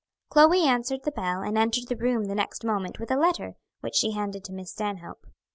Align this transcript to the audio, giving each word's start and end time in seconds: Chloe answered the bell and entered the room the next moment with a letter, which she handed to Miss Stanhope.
Chloe 0.29 0.61
answered 0.63 1.01
the 1.03 1.11
bell 1.11 1.43
and 1.43 1.59
entered 1.59 1.87
the 1.87 1.95
room 1.95 2.25
the 2.25 2.33
next 2.33 2.63
moment 2.65 2.97
with 2.97 3.11
a 3.11 3.17
letter, 3.19 3.53
which 3.81 3.93
she 3.93 4.13
handed 4.13 4.43
to 4.45 4.51
Miss 4.51 4.71
Stanhope. 4.71 5.27